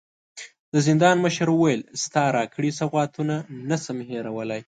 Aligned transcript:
د 0.73 0.75
زندان 0.87 1.15
مشر 1.25 1.47
وويل: 1.51 1.81
ستا 2.03 2.23
راکړي 2.37 2.71
سوغاتونه 2.79 3.35
نه 3.69 3.77
شم 3.83 3.97
هېرولی. 4.11 4.59